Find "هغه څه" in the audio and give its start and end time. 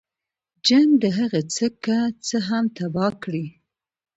1.17-1.65